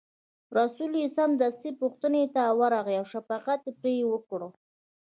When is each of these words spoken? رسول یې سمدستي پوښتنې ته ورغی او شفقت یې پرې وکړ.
رسول 0.57 0.91
یې 1.01 1.07
سمدستي 1.17 1.71
پوښتنې 1.81 2.23
ته 2.35 2.43
ورغی 2.59 2.95
او 2.99 3.05
شفقت 3.13 3.59
یې 3.65 3.73
پرې 3.79 3.95
وکړ. 4.11 4.39